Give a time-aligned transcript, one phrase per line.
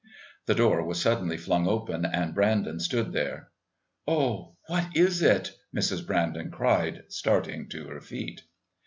[0.47, 3.51] The door was suddenly flung open, and Brandon stood there.
[4.07, 6.03] "Oh, what is it?" Mrs.
[6.07, 8.41] Brandon cried, starting to her feet.